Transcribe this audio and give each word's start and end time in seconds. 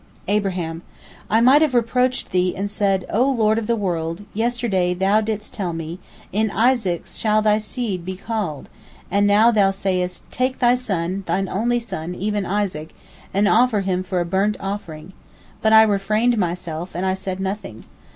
Abraham: 0.27 0.81
"I 1.29 1.41
might 1.41 1.61
have 1.61 1.75
reproached 1.75 2.31
Thee, 2.31 2.55
and 2.55 2.67
said, 2.71 3.05
O 3.11 3.23
Lord 3.29 3.59
of 3.59 3.67
the 3.67 3.75
world, 3.75 4.25
yesterday 4.33 4.95
Thou 4.95 5.21
didst 5.21 5.53
tell 5.53 5.73
me, 5.73 5.99
In 6.31 6.49
Isaac 6.49 7.05
shall 7.05 7.43
Thy 7.43 7.59
seed 7.59 8.03
be 8.03 8.15
called, 8.15 8.67
and 9.11 9.27
now 9.27 9.51
Thou 9.51 9.69
sayest, 9.69 10.23
Take 10.31 10.57
thy 10.57 10.73
son, 10.73 11.23
thine 11.27 11.47
only 11.47 11.79
son, 11.79 12.15
even 12.15 12.47
Isaac, 12.47 12.95
and 13.31 13.47
offer 13.47 13.81
him 13.81 14.01
for 14.01 14.19
a 14.19 14.25
burnt 14.25 14.57
offering. 14.59 15.13
But 15.61 15.71
I 15.71 15.83
refrained 15.83 16.35
myself, 16.35 16.95
and 16.95 17.05
I 17.05 17.13
said 17.13 17.39
nothing. 17.39 17.83